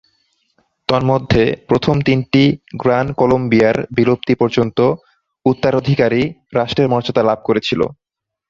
তন্মধ্যে, 0.89 1.43
প্রথম 1.69 1.95
তিনটি 2.01 2.43
গ্রান 2.81 3.07
কলম্বিয়ার 3.13 3.77
বিলুপ্তি 3.97 4.33
পর্যন্ত 4.35 4.77
উত্তরাধিকারী 5.45 6.21
রাষ্ট্রের 6.53 6.91
মর্যাদা 6.93 7.23
লাভ 7.23 7.39
করেছিল। 7.43 7.81